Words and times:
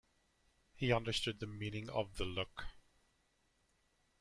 He 0.73 0.91
understood 0.91 1.39
the 1.39 1.45
meaning 1.45 1.87
of 1.87 2.17
the 2.17 2.25
look. 2.25 2.65